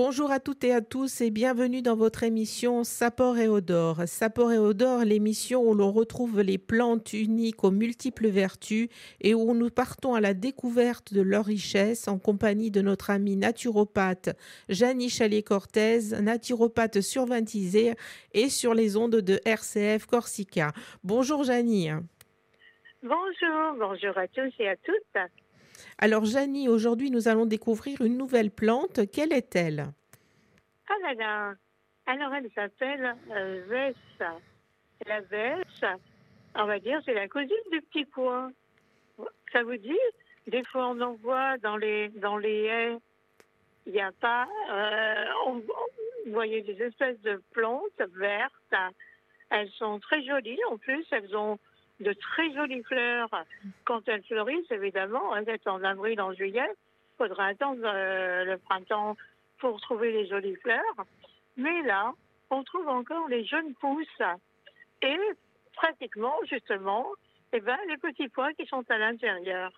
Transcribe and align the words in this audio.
Bonjour 0.00 0.30
à 0.30 0.38
toutes 0.38 0.62
et 0.62 0.72
à 0.72 0.80
tous 0.80 1.22
et 1.22 1.30
bienvenue 1.32 1.82
dans 1.82 1.96
votre 1.96 2.22
émission 2.22 2.84
Sapor 2.84 3.36
et 3.36 3.48
Odor. 3.48 4.02
Sapor 4.06 4.52
et 4.52 4.56
Odor, 4.56 5.00
l'émission 5.00 5.68
où 5.68 5.74
l'on 5.74 5.90
retrouve 5.90 6.40
les 6.40 6.56
plantes 6.56 7.14
uniques 7.14 7.64
aux 7.64 7.72
multiples 7.72 8.28
vertus 8.28 8.90
et 9.20 9.34
où 9.34 9.54
nous 9.54 9.70
partons 9.70 10.14
à 10.14 10.20
la 10.20 10.34
découverte 10.34 11.12
de 11.12 11.20
leur 11.20 11.46
richesse 11.46 12.06
en 12.06 12.20
compagnie 12.20 12.70
de 12.70 12.80
notre 12.80 13.10
amie 13.10 13.34
naturopathe 13.34 14.36
Janie 14.68 15.10
Chalet-Cortez, 15.10 16.20
naturopathe 16.22 17.00
sur 17.00 17.26
Vintisé 17.26 17.94
et 18.34 18.50
sur 18.50 18.74
les 18.74 18.96
ondes 18.96 19.16
de 19.16 19.40
RCF 19.44 20.06
Corsica. 20.06 20.70
Bonjour 21.02 21.42
Janie. 21.42 21.90
Bonjour, 23.02 23.74
bonjour 23.76 24.16
à 24.16 24.28
tous 24.28 24.52
et 24.60 24.68
à 24.68 24.76
toutes. 24.76 25.47
Alors 25.98 26.24
Janie, 26.24 26.68
aujourd'hui 26.68 27.10
nous 27.10 27.28
allons 27.28 27.46
découvrir 27.46 28.00
une 28.00 28.16
nouvelle 28.16 28.50
plante. 28.50 29.10
Quelle 29.10 29.32
est-elle? 29.32 29.86
Ah 30.88 30.94
là 31.02 31.14
là 31.14 31.54
Alors 32.06 32.34
elle 32.34 32.50
s'appelle 32.54 33.14
euh, 33.30 33.64
Vesse. 33.68 34.28
La 35.06 35.20
Vesse, 35.20 35.84
on 36.56 36.66
va 36.66 36.80
dire, 36.80 37.00
c'est 37.04 37.14
la 37.14 37.28
cousine 37.28 37.48
du 37.70 37.80
petit 37.82 38.04
pois. 38.04 38.50
Ça 39.52 39.62
vous 39.62 39.76
dit? 39.76 39.98
Des 40.48 40.64
fois 40.64 40.88
on 40.88 41.00
en 41.00 41.14
voit 41.14 41.56
dans 41.58 41.76
les, 41.76 42.08
dans 42.08 42.36
les 42.36 42.64
haies. 42.64 42.96
Il 43.86 43.92
n'y 43.92 44.00
a 44.00 44.12
pas... 44.12 44.46
Euh, 44.70 45.24
on, 45.46 45.54
vous 45.54 46.34
voyez 46.34 46.60
des 46.62 46.82
espèces 46.82 47.20
de 47.22 47.42
plantes 47.52 48.02
vertes. 48.16 48.74
Elles 49.50 49.70
sont 49.78 49.98
très 49.98 50.22
jolies 50.22 50.58
en 50.70 50.76
plus. 50.76 51.06
Elles 51.10 51.34
ont 51.34 51.58
de 52.00 52.12
très 52.12 52.52
jolies 52.52 52.82
fleurs 52.84 53.30
quand 53.84 54.08
elles 54.08 54.22
fleurissent, 54.24 54.70
évidemment. 54.70 55.34
Hein, 55.34 55.44
sont 55.64 55.70
en 55.70 55.84
avril, 55.84 56.20
en 56.20 56.32
juillet. 56.32 56.68
Il 56.70 57.26
faudra 57.26 57.46
attendre 57.46 57.82
euh, 57.84 58.44
le 58.44 58.58
printemps 58.58 59.16
pour 59.58 59.80
trouver 59.80 60.12
les 60.12 60.28
jolies 60.28 60.56
fleurs. 60.56 61.06
Mais 61.56 61.82
là, 61.82 62.12
on 62.50 62.62
trouve 62.62 62.88
encore 62.88 63.28
les 63.28 63.44
jeunes 63.44 63.74
pousses. 63.74 64.22
Et 65.02 65.18
pratiquement, 65.74 66.34
justement, 66.48 67.06
eh 67.52 67.60
ben, 67.60 67.78
les 67.88 67.96
petits 67.96 68.28
pois 68.28 68.52
qui 68.52 68.66
sont 68.66 68.84
à 68.90 68.98
l'intérieur. 68.98 69.72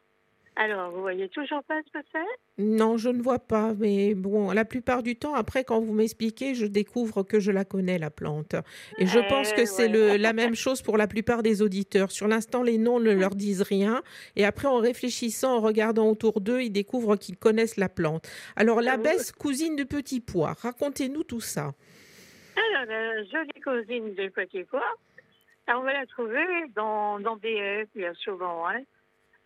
Alors, 0.63 0.91
vous 0.91 1.01
voyez 1.01 1.27
toujours 1.31 1.65
pas 1.65 1.81
ce 1.87 1.99
que 1.99 2.05
c'est? 2.13 2.63
Non, 2.63 2.99
je 2.99 3.09
ne 3.09 3.23
vois 3.23 3.39
pas. 3.39 3.73
Mais 3.79 4.13
bon, 4.13 4.51
la 4.51 4.67
plupart 4.67 5.03
du 5.03 5.17
temps, 5.17 5.35
après, 5.35 5.65
quand 5.65 5.81
vous 5.81 5.95
m'expliquez, 5.95 6.55
je 6.55 6.67
découvre 6.67 7.23
que 7.23 7.41
je 7.41 7.51
la 7.51 7.65
connais, 7.65 7.97
la 7.99 8.11
plante. 8.11 8.55
Et 8.99 9.07
je 9.07 9.27
pense 9.31 9.55
que 9.55 9.63
eh 9.63 9.67
c'est 9.67 9.89
la 10.19 10.35
même 10.35 10.55
chose 10.55 10.83
pour 10.83 10.99
la 10.99 11.07
plupart 11.07 11.43
des 11.43 11.63
auditeurs. 11.63 12.11
Sur 12.11 12.29
l'instant, 12.29 12.63
les 12.63 12.77
noms 12.77 13.01
ne 13.01 13.11
leur 13.11 13.37
disent 13.37 13.63
rien. 13.63 14.03
Et 14.37 14.45
après, 14.45 14.69
en 14.69 14.77
réfléchissant, 14.77 15.57
en 15.57 15.61
regardant 15.61 16.11
autour 16.11 16.43
d'eux, 16.43 16.61
ils 16.61 16.71
découvrent 16.71 17.17
qu'ils 17.17 17.39
connaissent 17.39 17.79
la 17.79 17.89
plante. 17.89 18.29
Alors, 18.55 18.83
la 18.83 18.99
baisse 18.99 19.33
cousine 19.33 19.77
de 19.77 19.85
petits 19.85 20.21
pois, 20.21 20.53
racontez-nous 20.61 21.25
tout 21.25 21.41
ça. 21.41 21.73
Alors, 22.55 22.85
la 22.87 23.25
jolie 23.25 23.61
cousine 23.65 24.15
des 24.15 24.29
petits 24.29 24.65
pois, 24.65 24.95
on 25.69 25.81
va 25.81 25.95
la 25.95 26.05
trouver 26.05 26.45
dans, 26.77 27.19
dans 27.19 27.37
des 27.37 27.55
haies, 27.55 27.89
bien 27.95 28.13
souvent. 28.13 28.69
Hein. 28.69 28.83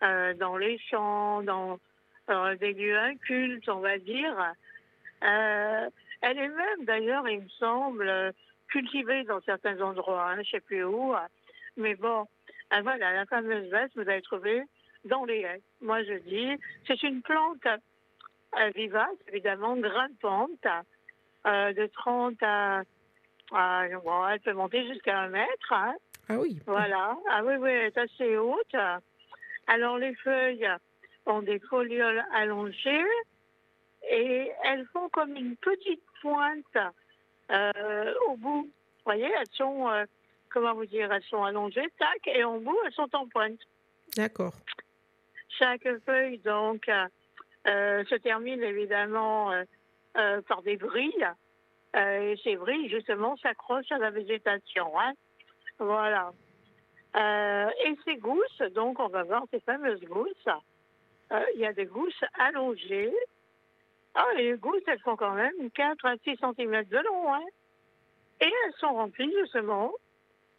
Euh, 0.03 0.33
dans 0.33 0.57
les 0.57 0.77
champs, 0.89 1.41
dans 1.41 1.79
euh, 2.29 2.55
des 2.57 2.73
lieux 2.73 2.97
incultes, 2.97 3.69
on 3.69 3.79
va 3.79 3.97
dire. 3.97 4.35
Euh, 5.23 5.89
elle 6.21 6.37
est 6.37 6.49
même, 6.49 6.85
d'ailleurs, 6.85 7.27
il 7.29 7.41
me 7.41 7.49
semble, 7.49 8.33
cultivée 8.67 9.23
dans 9.23 9.41
certains 9.41 9.79
endroits, 9.81 10.29
hein, 10.29 10.35
je 10.35 10.39
ne 10.39 10.45
sais 10.45 10.59
plus 10.59 10.83
où. 10.83 11.13
Mais 11.77 11.95
bon, 11.95 12.27
voilà, 12.71 13.13
la 13.13 13.25
fameuse 13.25 13.69
veste, 13.69 13.93
vous 13.95 14.09
allez 14.09 14.21
trouver 14.21 14.63
dans 15.05 15.23
les 15.23 15.41
haies. 15.41 15.61
Moi, 15.81 16.03
je 16.03 16.13
dis, 16.19 16.61
c'est 16.87 17.01
une 17.03 17.21
plante 17.21 17.65
vivace, 18.75 19.15
évidemment, 19.29 19.77
grimpante, 19.77 20.67
de 21.45 21.85
30 21.87 22.35
à... 22.41 22.81
elle 23.85 24.39
peut 24.41 24.53
monter 24.53 24.85
jusqu'à 24.87 25.19
un 25.19 25.29
mètre. 25.29 25.71
Hein. 25.71 25.95
Ah 26.27 26.37
oui. 26.37 26.59
Voilà. 26.65 27.15
Ah 27.29 27.43
oui, 27.45 27.53
oui, 27.59 27.69
elle 27.69 27.85
est 27.85 27.97
assez 27.97 28.35
haute. 28.37 28.75
Alors 29.67 29.97
les 29.97 30.15
feuilles 30.15 30.69
ont 31.25 31.41
des 31.41 31.59
folioles 31.59 32.23
allongées 32.33 33.05
et 34.09 34.51
elles 34.63 34.85
font 34.93 35.09
comme 35.09 35.35
une 35.35 35.55
petite 35.57 36.03
pointe 36.21 36.77
euh, 37.51 38.13
au 38.27 38.37
bout. 38.37 38.63
Vous 38.63 39.03
voyez, 39.05 39.29
elles 39.39 39.53
sont, 39.53 39.89
euh, 39.89 40.05
comment 40.49 40.73
vous 40.73 40.85
dire, 40.85 41.11
elles 41.11 41.23
sont 41.23 41.43
allongées, 41.43 41.87
tac, 41.99 42.27
et 42.27 42.43
au 42.43 42.59
bout, 42.59 42.77
elles 42.85 42.93
sont 42.93 43.13
en 43.13 43.27
pointe. 43.27 43.59
D'accord. 44.15 44.53
Chaque 45.59 45.87
feuille, 46.05 46.39
donc, 46.39 46.89
euh, 46.89 48.03
se 48.05 48.15
termine 48.15 48.61
évidemment 48.63 49.51
par 50.47 50.61
des 50.61 50.77
brilles. 50.77 51.27
et 51.95 52.35
ces 52.43 52.55
brilles, 52.55 52.89
justement, 52.89 53.35
s'accrochent 53.37 53.91
à 53.91 53.97
la 53.97 54.11
végétation. 54.11 54.99
Hein. 54.99 55.13
Voilà. 55.79 56.31
Euh, 57.15 57.69
et 57.85 57.97
ces 58.03 58.17
gousses, 58.17 58.61
donc 58.73 58.99
on 58.99 59.07
va 59.07 59.23
voir 59.23 59.43
ces 59.51 59.59
fameuses 59.61 60.03
gousses. 60.03 60.49
Euh, 61.31 61.39
il 61.55 61.61
y 61.61 61.65
a 61.65 61.73
des 61.73 61.85
gousses 61.85 62.23
allongées. 62.37 63.13
Ah, 64.13 64.25
les 64.35 64.53
gousses, 64.53 64.83
elles 64.87 64.99
font 64.99 65.15
quand 65.15 65.33
même 65.33 65.71
4 65.71 66.05
à 66.05 66.15
6 66.23 66.37
cm 66.37 66.83
de 66.85 66.97
long. 66.97 67.33
Hein. 67.33 67.45
Et 68.41 68.45
elles 68.45 68.73
sont 68.79 68.93
remplies 68.93 69.33
justement 69.41 69.93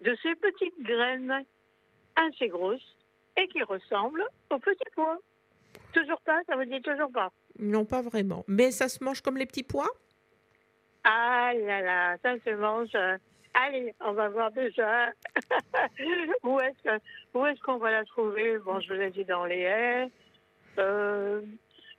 de 0.01 0.17
ces 0.23 0.35
petites 0.35 0.83
graines 0.83 1.45
assez 2.17 2.49
grosses 2.49 2.97
et 3.37 3.49
qui 3.49 3.63
ressemblent 3.63 4.27
aux 4.51 4.59
petits 4.59 4.91
pois. 4.95 5.19
Toujours 5.93 6.21
pas, 6.23 6.41
ça 6.49 6.57
veut 6.57 6.67
dire 6.67 6.83
toujours 6.83 7.11
pas? 7.11 7.31
Non, 7.59 7.85
pas 7.85 8.03
vraiment. 8.03 8.45
Mais 8.49 8.71
ça 8.71 8.89
se 8.89 9.03
mange 9.05 9.21
comme 9.21 9.37
les 9.37 9.47
petits 9.47 9.63
pois? 9.63 9.89
Ah 11.05 11.53
là 11.55 11.81
là, 11.83 12.17
ça 12.23 12.35
se 12.45 12.51
mange 12.51 12.95
euh, 12.95 13.17
Allez, 13.59 13.95
on 14.01 14.13
va 14.13 14.29
voir 14.29 14.53
déjà 14.53 15.11
où 16.43 16.61
est-ce 16.61 17.61
qu'on 17.63 17.79
va 17.79 17.91
la 17.91 18.05
trouver? 18.05 18.59
Bon, 18.59 18.81
je 18.81 18.89
vous 18.93 19.01
l'ai 19.01 19.11
dit 19.11 19.25
dans 19.25 19.47
les 19.47 19.61
haies. 19.61 20.11
Euh, 20.79 21.41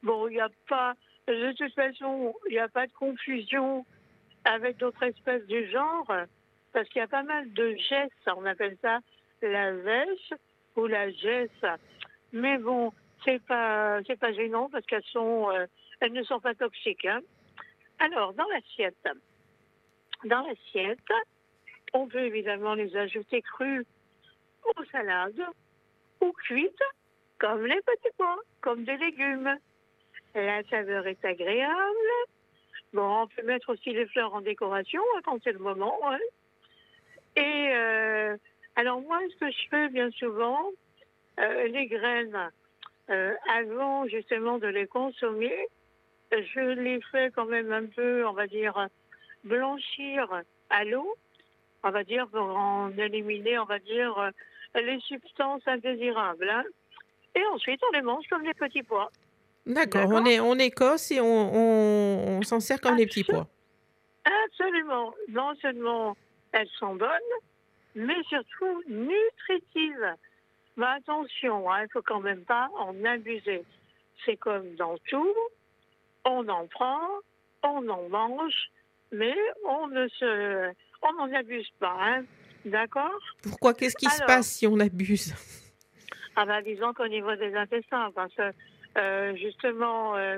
bon, 0.04 0.28
il 0.28 0.36
n'y 0.36 0.40
a 0.40 0.50
pas, 0.70 0.94
de 1.28 1.52
toute 1.54 1.74
façon, 1.74 2.36
il 2.48 2.54
n'y 2.54 2.60
a 2.60 2.68
pas 2.68 2.86
de 2.86 2.94
confusion 2.94 3.88
avec 4.46 4.78
d'autres 4.78 5.02
espèces 5.02 5.48
du 5.48 5.68
genre, 5.72 6.06
parce 6.74 6.88
qu'il 6.90 7.00
y 7.00 7.04
a 7.04 7.08
pas 7.08 7.24
mal 7.24 7.52
de 7.54 7.76
gestes, 7.90 8.14
on 8.28 8.46
appelle 8.46 8.78
ça 8.84 9.00
la 9.42 9.74
vèche 9.74 10.34
ou 10.76 10.86
la 10.86 11.10
gesse. 11.10 11.66
Mais 12.34 12.60
bon, 12.60 12.94
c'est 13.26 13.44
pas, 13.44 14.00
c'est 14.06 14.20
pas 14.20 14.32
gênant 14.32 14.70
parce 14.70 14.86
qu'elles 14.86 15.04
sont, 15.06 15.50
euh, 15.50 15.66
elles 16.02 16.14
ne 16.14 16.24
sont 16.24 16.40
pas 16.40 16.54
toxiques. 16.54 17.06
Hein. 17.06 17.22
Alors, 17.98 18.34
dans 18.34 18.48
l'assiette, 18.50 19.08
dans 20.24 20.44
l'assiette, 20.44 21.00
on 21.94 22.08
peut 22.08 22.26
évidemment 22.26 22.74
les 22.74 22.96
ajouter 22.96 23.42
crus 23.42 23.86
aux 24.76 24.84
salades 24.92 25.46
ou 26.22 26.32
cuites 26.32 26.84
comme 27.40 27.66
les 27.66 27.82
petits 27.82 28.14
pois, 28.18 28.40
comme 28.62 28.84
des 28.84 28.98
légumes. 28.98 29.58
La 30.36 30.64
saveur 30.64 31.08
est 31.08 31.24
agréable. 31.24 32.12
Bon, 32.94 33.24
on 33.24 33.28
peut 33.28 33.44
mettre 33.44 33.70
aussi 33.70 33.92
les 33.92 34.06
fleurs 34.08 34.34
en 34.34 34.42
décoration 34.42 35.02
hein, 35.16 35.22
quand 35.24 35.40
c'est 35.44 35.52
le 35.52 35.60
moment. 35.60 36.00
Hein. 36.04 36.20
Et 37.36 37.70
euh, 37.72 38.38
alors 38.76 39.02
moi, 39.02 39.20
ce 39.30 39.36
que 39.38 39.52
je 39.52 39.68
fais 39.70 39.90
bien 39.90 40.10
souvent, 40.12 40.72
euh, 41.40 41.68
les 41.68 41.88
graines, 41.88 42.52
euh, 43.10 43.34
avant 43.54 44.08
justement 44.08 44.58
de 44.58 44.68
les 44.68 44.88
consommer, 44.88 45.68
je 46.32 46.60
les 46.60 47.00
fais 47.12 47.32
quand 47.32 47.46
même 47.46 47.72
un 47.72 47.86
peu, 47.86 48.26
on 48.26 48.34
va 48.34 48.48
dire, 48.48 48.88
blanchir 49.44 50.44
à 50.70 50.84
l'eau 50.84 51.16
on 51.84 51.92
va 51.92 52.04
dire, 52.04 52.28
pour 52.28 52.42
en 52.42 52.92
éliminer, 52.98 53.60
on 53.60 53.66
va 53.66 53.80
dire, 53.80 54.18
euh, 54.18 54.32
les 54.76 55.00
substances 55.02 55.62
indésirables. 55.68 56.50
Hein. 56.50 56.64
Et 57.36 57.46
ensuite, 57.54 57.82
on 57.88 57.96
les 57.96 58.02
mange 58.02 58.26
comme 58.30 58.44
des 58.44 58.54
petits 58.54 58.84
pois. 58.84 59.12
D'accord, 59.66 60.10
on, 60.10 60.26
est, 60.26 60.40
on 60.40 60.56
écosse 60.56 61.12
et 61.12 61.20
on, 61.20 62.42
s'en 62.44 62.60
sert 62.60 62.80
comme 62.80 62.96
des 62.96 63.06
petits 63.06 63.24
pois. 63.24 63.48
Absolument. 64.46 65.14
Non 65.30 65.54
seulement 65.62 66.16
elles 66.54 66.70
sont 66.80 66.96
bonnes, 66.96 67.10
mais 67.96 68.22
surtout 68.30 68.84
nutritives. 68.88 70.16
Mais 70.78 70.86
attention, 70.86 71.70
hein, 71.70 71.80
il 71.80 71.84
ne 71.84 71.88
faut 71.90 72.02
quand 72.02 72.22
même 72.22 72.46
pas 72.46 72.70
en 72.78 73.04
abuser. 73.04 73.64
C'est 74.26 74.38
comme 74.38 74.76
dans 74.76 74.98
tout, 75.10 75.36
on 76.24 76.48
en 76.48 76.66
prend, 76.68 77.02
on 77.64 77.88
en 77.90 78.10
mange, 78.10 78.72
mais 79.12 79.36
on 79.66 79.88
ne 79.88 80.08
se 80.08 80.72
on 81.04 81.14
n'en 81.14 81.34
abuse 81.34 81.70
pas, 81.80 81.96
hein? 82.00 82.24
D'accord? 82.66 83.20
Pourquoi? 83.42 83.74
Qu'est-ce 83.74 83.96
qui 83.96 84.10
se 84.10 84.24
passe 84.24 84.48
si 84.48 84.68
on 84.68 84.80
abuse? 84.80 85.34
Ah 86.36 86.46
ben, 86.46 86.62
disons 86.62 86.94
qu'au 86.94 87.08
niveau 87.08 87.36
des 87.36 87.56
intestins, 87.56 88.12
parce 88.14 88.34
que 88.36 88.52
euh, 88.98 89.36
justement, 89.36 90.16
euh, 90.16 90.38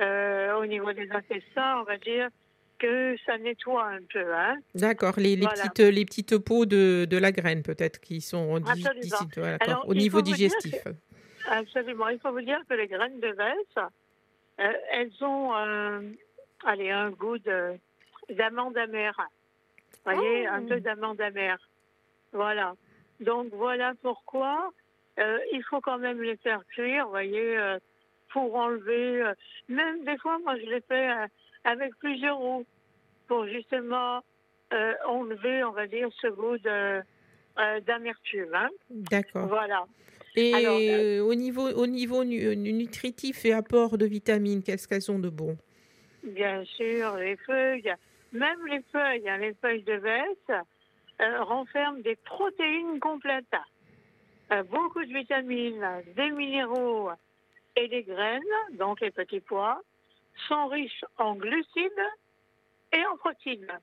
euh, 0.00 0.54
au 0.58 0.66
niveau 0.66 0.92
des 0.92 1.10
intestins, 1.10 1.80
on 1.80 1.84
va 1.84 1.96
dire 1.98 2.28
que 2.78 3.16
ça 3.26 3.38
nettoie 3.38 3.86
un 3.86 4.00
peu. 4.12 4.34
Hein. 4.34 4.58
D'accord, 4.74 5.14
les, 5.16 5.36
petites, 5.36 5.80
les 5.80 6.04
petites 6.04 6.38
peaux 6.38 6.64
de, 6.64 7.06
de 7.08 7.16
la 7.16 7.32
graine 7.32 7.62
peut-être 7.62 8.00
qui 8.00 8.20
sont 8.20 8.60
au 9.86 9.94
niveau 9.94 10.22
digestif. 10.22 10.84
absolument, 11.48 12.08
il 12.08 12.20
faut 12.20 12.30
vous 12.30 12.40
dire 12.40 12.60
que 12.68 12.74
les 12.74 12.86
graines 12.86 13.18
de 13.20 13.28
veste, 13.28 13.80
elles 14.56 15.12
ont 15.22 15.52
allez, 16.64 16.90
un 16.90 17.10
goût 17.10 17.38
de 17.38 17.74
d'amande 18.30 18.76
amère. 18.76 19.18
Vous 20.14 20.20
voyez, 20.20 20.46
un 20.46 20.62
Oh. 20.62 20.68
peu 20.68 20.80
d'amande 20.80 21.20
amère. 21.20 21.58
Voilà. 22.32 22.74
Donc 23.20 23.48
voilà 23.52 23.94
pourquoi 24.02 24.70
euh, 25.18 25.38
il 25.52 25.62
faut 25.64 25.80
quand 25.80 25.98
même 25.98 26.22
les 26.22 26.36
faire 26.36 26.62
cuire, 26.74 27.04
vous 27.06 27.10
voyez, 27.10 27.58
euh, 27.58 27.78
pour 28.32 28.54
enlever. 28.54 29.22
euh, 29.22 29.34
même 29.68 30.04
des 30.04 30.16
fois, 30.18 30.38
moi, 30.44 30.56
je 30.58 30.66
les 30.66 30.80
fais 30.82 31.08
avec 31.64 31.94
plusieurs 31.98 32.36
roues 32.38 32.64
pour 33.26 33.46
justement 33.46 34.22
enlever, 35.06 35.64
on 35.64 35.72
va 35.72 35.86
dire, 35.86 36.08
ce 36.20 36.28
goût 36.28 36.58
de 36.58 37.00
d'amertume. 37.86 38.54
hein. 38.54 38.68
D'accord. 38.90 39.48
Voilà. 39.48 39.84
Et 40.36 40.54
Alors, 40.54 41.26
au 41.26 41.34
niveau, 41.34 41.68
au 41.68 41.86
niveau 41.88 42.22
nu- 42.22 42.54
nu- 42.54 42.72
nutritif 42.72 43.44
et 43.44 43.52
apport 43.52 43.98
de 43.98 44.06
vitamines, 44.06 44.62
qu'est-ce 44.62 44.86
qu'elles 44.86 45.10
ont 45.10 45.18
de 45.18 45.28
bon? 45.28 45.56
Bien 46.22 46.64
sûr, 46.64 47.16
les 47.16 47.36
feuilles, 47.38 47.92
même 48.32 48.66
les 48.66 48.82
feuilles, 48.92 49.28
hein, 49.28 49.38
les 49.38 49.54
feuilles 49.54 49.82
de 49.82 49.94
veste, 49.94 50.52
euh, 51.20 51.42
renferment 51.42 52.00
des 52.00 52.16
protéines 52.16 53.00
complètes, 53.00 53.56
euh, 54.52 54.62
beaucoup 54.64 55.04
de 55.04 55.12
vitamines, 55.12 56.02
des 56.14 56.30
minéraux 56.30 57.10
et 57.76 57.88
des 57.88 58.02
graines, 58.02 58.42
donc 58.72 59.00
les 59.00 59.10
petits 59.10 59.40
pois, 59.40 59.80
sont 60.48 60.68
riches 60.68 61.04
en 61.16 61.34
glucides 61.34 62.06
et 62.92 63.04
en 63.06 63.16
protéines. 63.16 63.66
Ah 63.70 63.78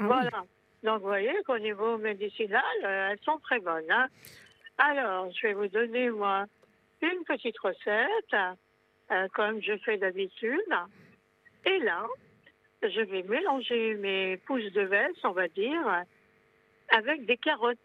oui. 0.00 0.06
Voilà. 0.06 0.44
Donc, 0.82 1.00
vous 1.00 1.08
voyez 1.08 1.34
qu'au 1.44 1.58
niveau 1.58 1.98
médicinal, 1.98 2.62
euh, 2.84 3.10
elles 3.10 3.20
sont 3.24 3.38
très 3.38 3.58
bonnes. 3.58 3.90
hein. 3.90 4.06
Alors, 4.78 5.30
je 5.32 5.48
vais 5.48 5.54
vous 5.54 5.66
donner, 5.68 6.08
moi, 6.10 6.46
une 7.02 7.24
petite 7.24 7.58
recette, 7.58 8.36
euh, 9.10 9.26
comme 9.34 9.60
je 9.60 9.76
fais 9.78 9.96
d'habitude. 9.96 10.60
Et 11.64 11.78
là, 11.80 12.06
je 12.82 13.00
vais 13.00 13.22
mélanger 13.24 13.94
mes 13.94 14.36
pousses 14.38 14.72
de 14.72 14.82
veste, 14.82 15.18
on 15.24 15.32
va 15.32 15.48
dire, 15.48 16.02
avec 16.90 17.24
des 17.26 17.36
carottes. 17.36 17.78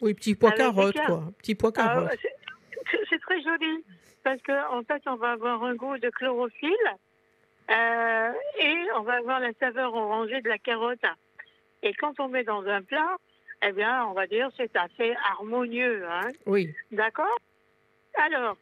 Oui, 0.00 0.14
petit 0.14 0.34
pois 0.34 0.50
Avec 0.50 0.58
des 0.60 0.64
carotte, 0.74 0.94
car- 0.94 1.06
quoi. 1.06 1.24
Petit 1.38 1.54
pois 1.54 1.70
Ah, 1.76 1.82
carotte. 1.82 2.10
c'est- 2.22 2.34
c'est 2.90 3.00
c'est 3.10 3.18
très 3.20 3.40
joli, 3.42 3.84
parce 4.22 4.40
qu'en 4.42 4.78
en 4.78 4.82
fait, 4.84 5.02
on 5.06 5.16
va 5.16 5.32
avoir 5.32 5.62
un 5.64 5.74
goût 5.74 5.98
de 5.98 6.10
chlorophylle 6.10 6.70
euh, 7.70 8.32
et 8.60 8.76
on 8.96 9.00
va 9.02 9.14
avoir 9.14 9.40
la 9.40 9.52
saveur 9.58 9.92
orangée 9.94 10.40
de 10.40 10.48
la 10.48 10.58
carotte. 10.58 11.00
Et 11.82 11.92
quand 11.94 12.20
on 12.20 12.28
met 12.28 12.44
dans 12.44 12.64
un 12.66 12.82
plat, 12.82 13.16
eh 13.62 13.72
bien, 13.72 14.04
on 14.06 14.12
va 14.12 14.26
dire 14.26 14.50
c'est 14.56 14.74
assez 14.76 15.14
harmonieux. 15.24 16.06
Hein 16.08 16.28
Oui. 16.46 16.72
D'accord? 16.92 17.38
Alors, 18.14 18.56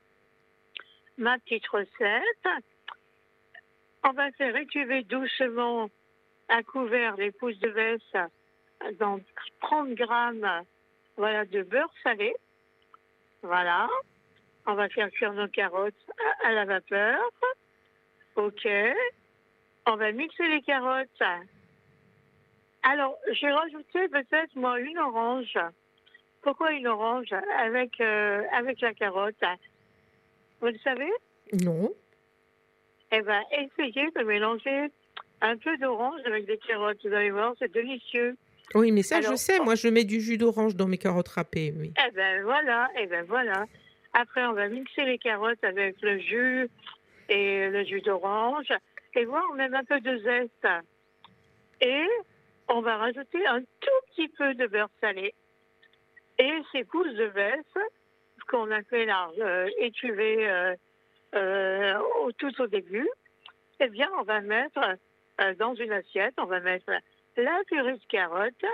ma 1.19 1.39
petite 1.41 1.67
recette, 1.69 2.49
on 4.05 4.13
va 4.13 4.31
faire 4.33 4.55
étuver 4.57 5.03
doucement 5.05 5.89
à 6.49 6.63
couvert 6.63 7.17
les 7.17 7.33
pousses 7.33 7.59
de 7.59 7.69
veste 7.69 8.19
dans 8.99 9.19
30 9.63 9.95
grammes 9.95 10.65
voilà, 11.17 11.45
de 11.45 11.63
beurre 11.63 11.93
salé. 12.03 12.35
Voilà. 13.43 13.89
On 14.67 14.75
va 14.75 14.89
faire 14.89 15.11
cuire 15.11 15.33
nos 15.33 15.49
carottes 15.49 15.95
à, 16.43 16.49
à 16.49 16.53
la 16.53 16.65
vapeur. 16.65 17.19
OK. 18.37 18.69
On 19.87 19.97
va 19.97 20.13
mixer 20.13 20.49
les 20.49 20.63
carottes. 20.63 21.23
Alors, 22.83 23.17
j'ai 23.33 23.51
rajouté 23.51 24.09
peut-être, 24.09 24.55
moi, 24.57 24.81
une 24.81 24.99
orange. 24.99 25.59
Pourquoi 26.43 26.73
une 26.73 26.87
orange 26.87 27.33
avec, 27.59 28.01
euh, 28.01 28.43
avec 28.53 28.81
la 28.81 28.93
carotte? 28.93 29.43
Vous 30.61 30.67
le 30.67 30.79
savez? 30.79 31.11
Non. 31.53 31.91
Eh 33.17 33.23
bien, 33.23 33.43
essayez 33.53 34.11
de 34.11 34.23
mélanger 34.25 34.91
un 35.41 35.57
peu 35.57 35.77
d'orange 35.79 36.21
avec 36.27 36.47
des 36.47 36.59
carottes. 36.59 36.99
Vous 37.05 37.13
allez 37.13 37.31
voir, 37.31 37.55
c'est 37.61 37.73
délicieux. 37.73 38.37
Oui, 38.75 38.91
mais 38.91 39.03
ça, 39.03 39.21
je 39.21 39.37
sais. 39.37 39.61
Moi, 39.61 39.77
je 39.77 39.89
mets 39.89 40.05
du 40.05 40.21
jus 40.21 40.37
d'orange 40.37 40.75
dans 40.75 40.89
mes 40.89 40.99
carottes 40.99 41.29
râpées, 41.29 41.73
oui. 41.79 41.93
Eh 42.05 42.11
ben 42.11 42.43
voilà, 42.43 42.89
eh 42.99 43.07
ben 43.07 43.25
voilà. 43.29 43.67
Après, 44.15 44.45
on 44.47 44.53
va 44.53 44.69
mixer 44.69 45.05
les 45.05 45.19
carottes 45.19 45.63
avec 45.63 46.01
le 46.03 46.19
jus 46.19 46.69
et 47.29 47.69
le 47.69 47.85
jus 47.85 48.01
d'orange 48.01 48.73
et 49.15 49.25
voir 49.27 49.53
même 49.55 49.75
un 49.75 49.85
peu 49.85 50.01
de 50.01 50.19
zeste. 50.19 50.67
Et 51.81 52.07
on 52.69 52.81
va 52.81 52.97
rajouter 52.97 53.47
un 53.47 53.61
tout 53.61 54.01
petit 54.11 54.29
peu 54.29 54.55
de 54.55 54.67
beurre 54.67 54.91
salé. 55.01 55.35
Et 56.39 56.53
ces 56.73 56.83
pousses 56.85 57.15
de 57.15 57.25
veste 57.25 57.79
qu'on 58.49 58.71
a 58.73 58.83
fait 58.83 59.05
là, 59.05 59.31
euh, 59.39 59.69
étuver 59.79 60.49
euh, 60.49 60.75
euh, 61.35 61.99
au- 62.23 62.33
tout 62.33 62.61
au 62.61 62.67
début, 62.67 63.09
eh 63.81 63.89
bien, 63.89 64.09
on 64.19 64.23
va 64.23 64.41
mettre 64.41 64.79
euh, 65.41 65.55
dans 65.55 65.75
une 65.75 65.93
assiette, 65.93 66.35
on 66.39 66.47
va 66.47 66.61
mettre 66.61 66.91
la 67.37 67.61
purée 67.67 67.95
de 67.95 68.05
carottes 68.09 68.65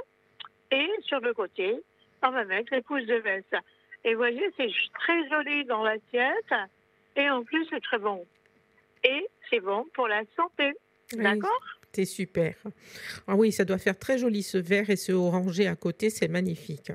et 0.71 0.89
sur 1.03 1.21
le 1.21 1.33
côté, 1.35 1.81
on 2.23 2.31
va 2.31 2.45
mettre 2.45 2.75
les 2.75 2.83
pousses 2.83 3.07
de 3.07 3.15
veste. 3.17 3.57
Et 4.05 4.13
vous 4.13 4.19
voyez, 4.19 4.45
c'est 4.57 4.69
très 4.99 5.29
joli 5.29 5.65
dans 5.65 5.83
l'assiette 5.83 6.55
et 7.17 7.29
en 7.31 7.43
plus, 7.45 7.67
c'est 7.71 7.83
très 7.83 7.99
bon. 7.99 8.25
Et 9.05 9.27
c'est 9.49 9.61
bon 9.61 9.87
pour 9.95 10.07
la 10.09 10.23
santé. 10.37 10.73
Oui, 11.15 11.23
D'accord? 11.23 11.61
C'est 11.93 12.05
super. 12.05 12.55
Ah 13.27 13.35
oui, 13.35 13.51
ça 13.51 13.65
doit 13.65 13.79
faire 13.79 13.99
très 13.99 14.17
joli 14.19 14.43
ce 14.43 14.59
vert 14.59 14.91
et 14.91 14.97
ce 14.97 15.13
orangé 15.13 15.67
à 15.67 15.75
côté, 15.77 16.09
c'est 16.11 16.29
magnifique. 16.29 16.93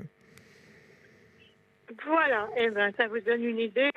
Voilà, 2.04 2.48
et 2.56 2.70
ben 2.70 2.92
ça 2.96 3.06
vous 3.06 3.20
donne 3.20 3.44
une 3.44 3.58
idée 3.60 3.90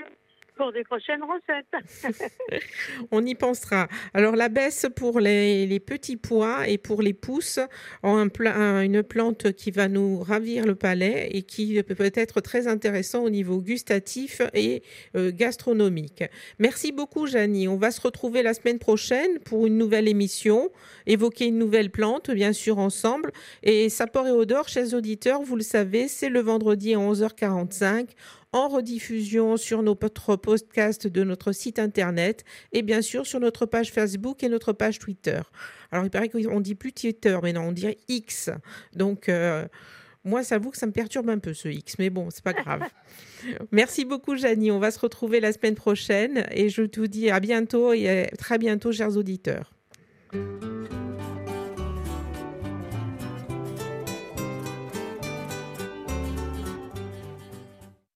pour 0.59 0.73
des 0.73 0.83
prochaines 0.83 1.23
recettes. 1.23 2.61
On 3.11 3.25
y 3.25 3.33
pensera. 3.33 3.87
Alors 4.13 4.35
la 4.35 4.49
baisse 4.49 4.87
pour 4.93 5.21
les, 5.21 5.79
petits 5.79 6.17
pois 6.17 6.67
et 6.67 6.77
pour 6.77 7.01
les 7.01 7.13
pousses, 7.13 7.61
une 8.03 9.03
plante 9.03 9.53
qui 9.53 9.71
va 9.71 9.87
nous 9.87 10.19
ravir 10.19 10.65
le 10.65 10.75
palais 10.75 11.29
et 11.31 11.43
qui 11.43 11.81
peut 11.83 12.11
être 12.13 12.41
très 12.41 12.67
intéressant 12.67 13.23
au 13.23 13.29
niveau 13.29 13.61
gustatif 13.61 14.41
et 14.53 14.83
euh, 15.15 15.31
gastronomique. 15.33 16.25
Merci 16.59 16.91
beaucoup 16.91 17.25
Janie. 17.25 17.69
On 17.69 17.77
va 17.77 17.91
se 17.91 18.01
retrouver 18.01 18.43
la 18.43 18.53
semaine 18.53 18.79
prochaine 18.79 19.39
pour 19.45 19.65
une 19.65 19.77
nouvelle 19.77 20.09
émission, 20.09 20.71
évoquer 21.07 21.45
une 21.45 21.57
nouvelle 21.57 21.89
plante, 21.89 22.31
bien 22.31 22.51
sûr 22.51 22.79
ensemble. 22.79 23.31
Et 23.63 23.87
Sapor 23.87 24.27
et 24.27 24.31
Odeur, 24.31 24.67
chers 24.67 24.93
auditeurs, 24.93 25.41
vous 25.41 25.55
le 25.55 25.63
savez, 25.63 26.09
c'est 26.09 26.29
le 26.29 26.41
vendredi 26.41 26.93
à 26.93 26.97
11h45 26.97 28.09
en 28.53 28.67
rediffusion 28.67 29.57
sur 29.57 29.83
notre 29.83 30.35
podcast 30.35 31.07
de 31.07 31.23
notre 31.23 31.51
site 31.51 31.79
internet 31.79 32.43
et 32.71 32.81
bien 32.81 33.01
sûr 33.01 33.25
sur 33.25 33.39
notre 33.39 33.65
page 33.65 33.91
Facebook 33.91 34.43
et 34.43 34.49
notre 34.49 34.73
page 34.73 34.99
Twitter. 34.99 35.41
Alors 35.91 36.05
il 36.05 36.09
paraît 36.09 36.29
qu'on 36.29 36.59
dit 36.59 36.75
plus 36.75 36.93
Twitter, 36.93 37.37
mais 37.43 37.53
non, 37.53 37.61
on 37.61 37.71
dirait 37.71 37.97
X. 38.07 38.49
Donc 38.95 39.29
euh, 39.29 39.67
moi, 40.23 40.43
ça 40.43 40.55
avoue 40.55 40.69
que 40.71 40.77
ça 40.77 40.85
me 40.85 40.91
perturbe 40.91 41.29
un 41.29 41.39
peu 41.39 41.53
ce 41.53 41.69
X, 41.69 41.95
mais 41.97 42.09
bon, 42.09 42.29
c'est 42.29 42.43
pas 42.43 42.53
grave. 42.53 42.83
Merci 43.71 44.05
beaucoup, 44.05 44.35
Janie. 44.35 44.71
On 44.71 44.79
va 44.79 44.91
se 44.91 44.99
retrouver 44.99 45.39
la 45.39 45.53
semaine 45.53 45.75
prochaine 45.75 46.45
et 46.51 46.69
je 46.69 46.81
vous 46.81 47.07
dis 47.07 47.29
à 47.29 47.39
bientôt 47.39 47.93
et 47.93 48.25
à 48.25 48.27
très 48.35 48.57
bientôt, 48.57 48.91
chers 48.91 49.15
auditeurs. 49.15 49.71